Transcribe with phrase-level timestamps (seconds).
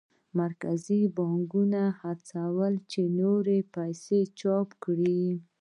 [0.39, 5.23] مرکزي بانکونه هڅول چې نورې پیسې چاپ کړي.